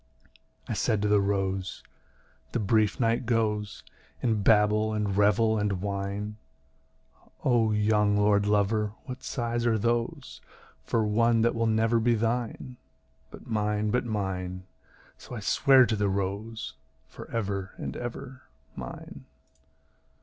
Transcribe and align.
I 0.67 0.73
said 0.73 1.03
to 1.03 1.07
the 1.07 1.21
rose, 1.21 1.83
"The 2.53 2.59
brief 2.59 2.99
night 2.99 3.27
goes 3.27 3.83
In 4.23 4.41
babble 4.41 4.93
and 4.93 5.15
revel 5.15 5.59
and 5.59 5.73
wine. 5.79 6.37
O 7.45 7.71
young 7.71 8.17
lordlover, 8.17 8.93
what 9.03 9.21
sighs 9.21 9.63
are 9.67 9.77
those 9.77 10.41
For 10.83 11.05
one 11.05 11.41
that 11.41 11.53
will 11.53 11.67
never 11.67 11.99
be 11.99 12.15
thine? 12.15 12.77
But 13.29 13.45
mine, 13.45 13.91
but 13.91 14.03
mine," 14.03 14.63
so 15.19 15.35
I 15.35 15.39
sware 15.39 15.85
to 15.85 15.95
the 15.95 16.09
rose, 16.09 16.73
"For 17.07 17.29
ever 17.29 17.73
and 17.77 17.95
ever, 17.95 18.41
mine." 18.75 19.25